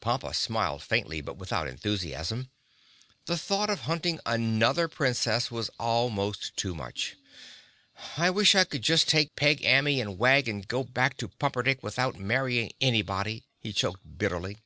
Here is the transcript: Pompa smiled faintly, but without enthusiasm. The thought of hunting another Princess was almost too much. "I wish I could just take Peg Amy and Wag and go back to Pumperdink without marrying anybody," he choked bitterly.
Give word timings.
Pompa 0.00 0.32
smiled 0.32 0.84
faintly, 0.84 1.20
but 1.20 1.36
without 1.36 1.66
enthusiasm. 1.66 2.48
The 3.26 3.36
thought 3.36 3.68
of 3.68 3.80
hunting 3.80 4.20
another 4.24 4.86
Princess 4.86 5.50
was 5.50 5.68
almost 5.80 6.56
too 6.56 6.76
much. 6.76 7.16
"I 8.16 8.30
wish 8.30 8.54
I 8.54 8.62
could 8.62 8.82
just 8.82 9.08
take 9.08 9.34
Peg 9.34 9.64
Amy 9.64 10.00
and 10.00 10.16
Wag 10.16 10.46
and 10.48 10.68
go 10.68 10.84
back 10.84 11.16
to 11.16 11.26
Pumperdink 11.28 11.82
without 11.82 12.14
marrying 12.20 12.70
anybody," 12.80 13.46
he 13.58 13.72
choked 13.72 14.16
bitterly. 14.16 14.58